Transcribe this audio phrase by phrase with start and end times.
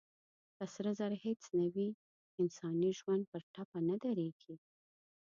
[0.57, 1.89] که سره زر هېڅ نه وي،
[2.41, 4.55] انساني ژوند پر ټپه نه درېږي.